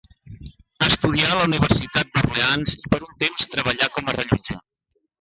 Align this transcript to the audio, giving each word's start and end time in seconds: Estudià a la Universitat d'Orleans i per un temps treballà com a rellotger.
Estudià 0.85 1.27
a 1.33 1.37
la 1.41 1.43
Universitat 1.51 2.11
d'Orleans 2.17 2.75
i 2.81 2.93
per 2.97 3.03
un 3.11 3.17
temps 3.23 3.49
treballà 3.55 3.95
com 4.01 4.11
a 4.15 4.21
rellotger. 4.21 4.63